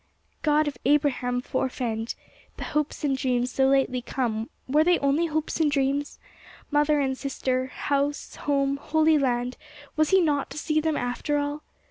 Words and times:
God 0.41 0.67
of 0.67 0.79
Abraham 0.83 1.41
forefend! 1.41 2.15
The 2.57 2.63
hopes 2.63 3.03
and 3.03 3.15
dreams 3.15 3.51
so 3.51 3.67
lately 3.67 4.01
come, 4.01 4.49
were 4.67 4.83
they 4.83 4.97
only 4.97 5.27
hopes 5.27 5.59
and 5.59 5.69
dreams? 5.69 6.17
Mother 6.71 6.99
and 6.99 7.15
sister—house—home—Holy 7.15 9.19
Land—was 9.19 10.09
he 10.09 10.19
not 10.19 10.49
to 10.49 10.57
see 10.57 10.79
them, 10.79 10.97
after 10.97 11.37
all? 11.37 11.61